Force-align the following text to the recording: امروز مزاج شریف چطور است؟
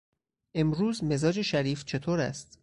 امروز 0.55 1.03
مزاج 1.03 1.41
شریف 1.41 1.85
چطور 1.85 2.19
است؟ 2.19 2.59